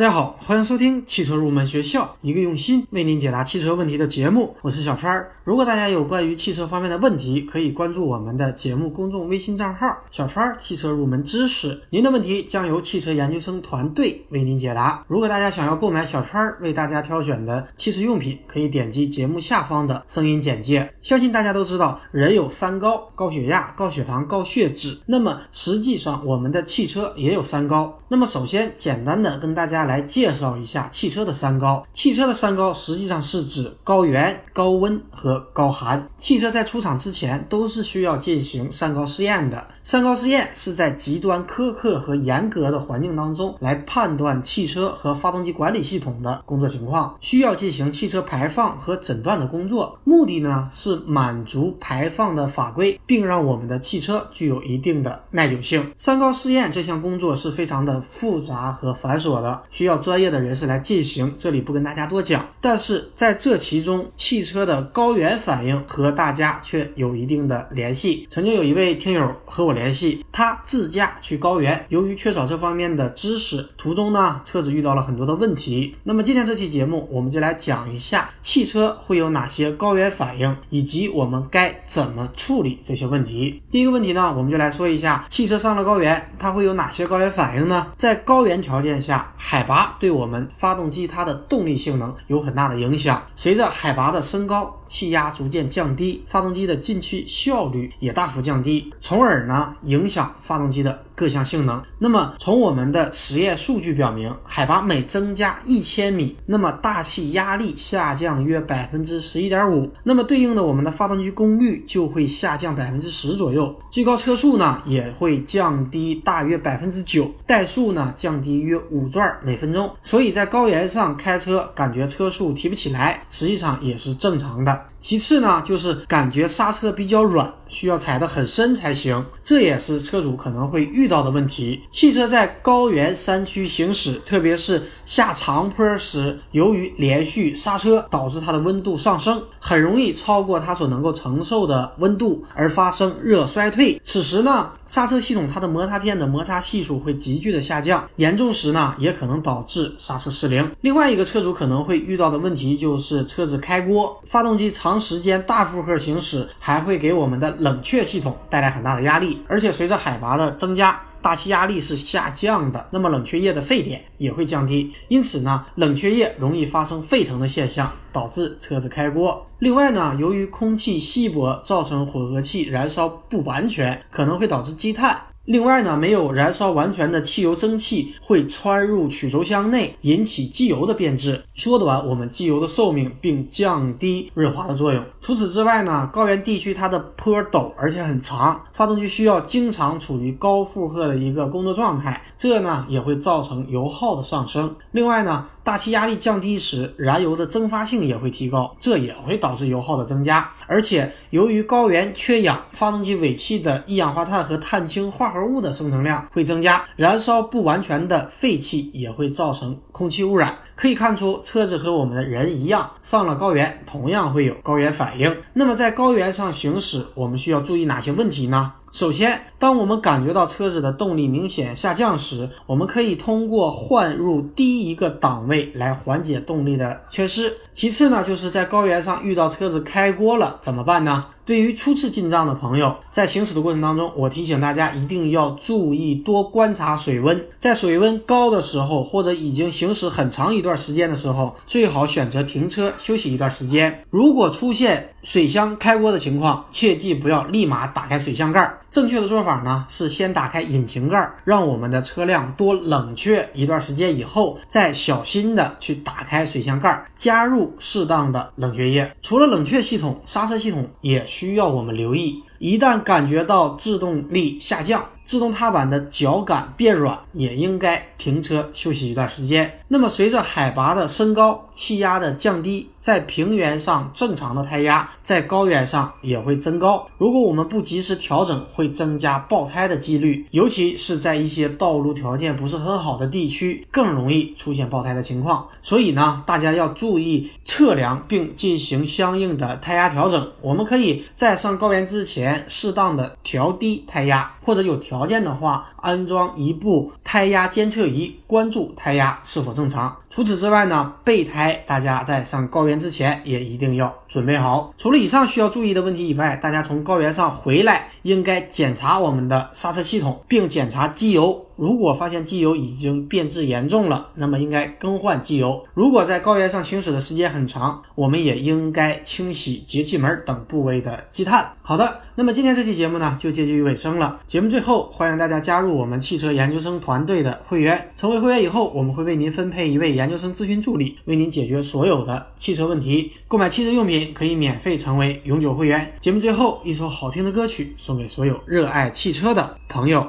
[0.00, 4.56] 大家好，欢迎收听汽车入门学校，一个用心为您解答汽车问题的节目。
[4.62, 5.30] 我是小川儿。
[5.44, 15.04] 如果大家有关于汽车方面的问题，可以关注我们的节目公众微信账号“小川儿汽车入门知识”，您的问题将由汽车研究生团队为您解答。
[15.06, 20.90] 如果大家想要购买小川儿为大家挑选的汽车用品，可以点击节目下方的声音简介。
[21.02, 24.98] 相信大家都知道，人有三高：高血压、高血糖、高血脂。
[25.04, 27.98] 那么实际上，我们的汽车也有三高。
[28.12, 31.86] 那么首先，简单的跟大家来介绍一下汽车的三高。
[31.92, 36.08] 汽车的三高实际上是指高原、高温和高寒。
[36.18, 39.64] 汽车在出厂之前都是需要进行三高试验的。
[39.84, 49.96] 三高试验是在极端苛刻和严格的环境当中来判断汽车和发动机管理系统的工作情况，需要进行汽车排放和诊断的工作。
[50.02, 55.92] 目的呢是满足排放的法规，并让我们的汽车具有一定的耐久性。
[55.96, 61.34] 三高试验这项工作是非常的复杂和繁琐的，需要专业的人士来进行。
[61.36, 68.28] 这里不跟大家多讲，但是在这其中，汽车的高原反应和大家却有一定的联系。
[68.30, 69.70] 曾经有一位听友和我。
[69.80, 75.94] 联系他自驾去高原，由于缺少这方面的知识，途中呢车子遇到了很多的问题。
[76.02, 83.62] 那么今天这期节目，我们就来讲一下汽车会有哪些高原反应，以及我们该怎么处理这些问题。
[83.70, 87.86] 第一个问题呢，我们就来说一下汽车上了高原，它会有哪些高原反应呢？
[87.96, 93.22] 在高原条件下，海拔对我们发动机它的动力性能有很大的影响。
[93.36, 99.74] 随着海拔的升高，气压逐渐降低，发动机的进气效率也大幅降低，从而呢。
[99.84, 101.04] 影响发动机的。
[101.20, 101.84] 各项性能。
[101.98, 119.90] 那么从我们的实验数据表明，海拔每增加一千米，那么大气压力下降约百分之十一点五，那么对应的我们的发动机功率就会下降百分之十左右，最高车速呢也会降低大约百分之九，怠速呢降低约五转每分钟。
[120.02, 124.79] 所以在高原上开车，感觉车速提不起来，实际上也是正常的。
[125.00, 131.10] 其次呢，就是感觉刹车比较软，需要踩得很深才行，这也是车主可能会遇。
[131.10, 144.00] 到的问题，汽车在高原山区行驶，特别是下长坡时，由于连续刹车，导致它的温度上升，很容易超过它所能够承受的温度，而发生热衰退。
[144.04, 150.70] 此时呢，刹车系统它的摩擦片的摩擦系数会急剧的下降，严重时呢，也可能导致刹车失灵。
[150.82, 161.00] 另外一个车主可能会遇到的问题就是车子开锅，发动机长时间大负荷行驶，还会给我们的冷却系统带来很大的压力，而且随着海拔的增加。
[161.22, 169.46] 大气压力是下降的，那么冷却液的沸点也会降低，因此呢，冷却液容易发生沸腾的现象，导致车子开锅。
[169.58, 175.14] 另外呢，由于空气稀薄，造成混合气燃烧不完全，可能会导致积碳。
[175.50, 185.02] 另外呢，没有燃烧完全的汽油蒸汽会穿入曲轴箱内，引起机油的变质，缩短我们机油的寿命，并降低润滑的作用。
[185.20, 194.76] 除此之外呢，高原地区它的坡陡而且很长，发动机需要经常处于高负荷的一个工作状态，这呢也会造成油耗的上升。
[194.92, 200.50] 另外呢，大气压力降低时，燃油的蒸发性也会提高，这也会导致油耗的增加。
[200.66, 210.58] 而且由于高原缺氧，发动机尾气的一氧化碳和碳氢化合物的生成量会增加，燃烧不完全的废气也会造成空气污染。
[210.74, 215.36] 可以看出，车子和我们的人一样，上了高原同样会有高原反应。
[215.52, 218.72] 那么在高原上行驶，我们需要注意哪些问题呢？
[218.92, 227.56] 首先，当我们感觉到车子的动力明显下降时，我们可以通过换入低一个档位来缓解动力的缺失。
[227.72, 231.26] 其次呢，就是在高原上遇到车子开锅了怎么办呢？
[231.50, 237.44] 对于初次进藏的朋友，在行驶的过程当中，我提醒大家一定要注意多观察水温。
[237.58, 244.04] 在水温高的时候，或者已经行驶很长一段时间的时候，最好选择停车休息一段时间。
[244.10, 248.72] 如果出现水箱开锅的情况，切记不要立马打开水箱盖。
[248.88, 259.12] 正确的做法呢是先打开引擎盖，让我们的车辆多冷却一段时间以后，再小心的去打开水箱盖，加入适当的冷却液。
[259.22, 262.42] 除了冷却系统，刹车系统也需需要我们留意。
[262.58, 269.80] 一旦感觉到制动力下降，自动踏板的脚感变软，也应该停车休息一段时间。
[269.88, 277.06] 那么，随着海拔的升高，气压的降低，在平原上正常的胎压，在高原上也会增高。
[277.18, 285.66] 如果我们不及时调整，会增加爆胎的几率，尤其是在一些道路条件不是很好的地区，更容易出现爆胎的情况。
[285.82, 290.52] 所以呢，大家要注意测量并进行相应的胎压调整。
[290.60, 292.64] 我们可以在上高原之前。
[292.68, 300.16] 适当的调低胎压，或者有条条件的话，安装一部胎压监测仪，关注胎压是否正常。
[300.30, 304.94] 除此之外呢，备胎大家在上高原之前也一定要准备好。
[304.96, 311.66] 除了以上需要注意的问题以外，大家从高原上回来应该检查我们的刹车系统，并检查机油。
[311.80, 315.82] 如果发现机油已经变质严重了，那么应该更换机油。
[315.94, 321.72] 如果在高原上行驶的时间很长，我们也应该清洗节气门等部位的积碳。
[321.80, 324.40] 好的，那么今天这期节目呢就接近于尾声了。
[324.46, 328.12] 节目最后，欢迎大家加入我们汽车研究生团队的会员。
[328.14, 333.32] 成为会员以后，我们会为您分配一位研究生咨询助理，为您解决所有的汽车问题。
[333.48, 336.12] 购买汽车用品可以免费成为永久会员。
[336.20, 340.28] 节目最后一首好听的歌曲送给所有热爱汽车的朋友。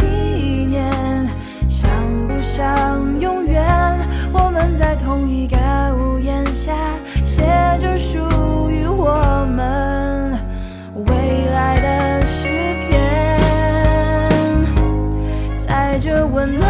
[16.13, 16.67] 这温暖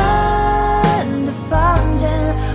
[1.25, 2.07] 的房间，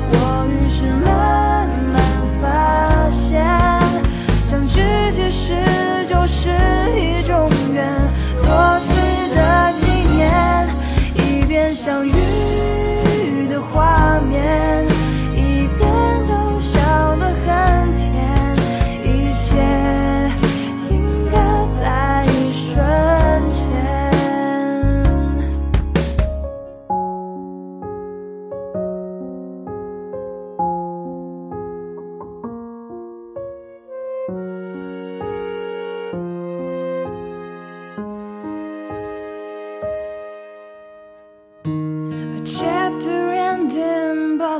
[0.08, 2.00] 我于是慢慢
[2.40, 3.44] 发现，
[4.46, 4.80] 相聚
[5.10, 5.56] 其实
[6.06, 6.48] 就是
[6.96, 7.90] 一种缘，
[8.40, 8.94] 多值
[9.34, 9.84] 得纪
[10.14, 10.30] 念，
[11.16, 12.12] 一边相遇。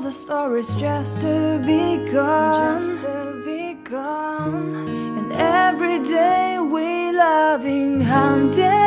[0.07, 2.81] The story's just to begun.
[2.81, 5.19] Just to begun.
[5.19, 8.86] And every day we loving hunting.